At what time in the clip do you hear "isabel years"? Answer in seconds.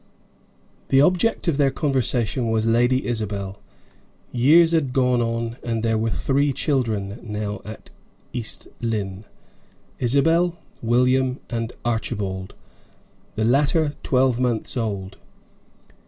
3.05-4.71